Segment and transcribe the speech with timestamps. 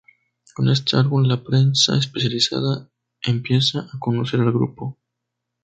[0.55, 2.89] Con este álbum la prensa especializada
[3.21, 4.97] empieza a conocer al grupo.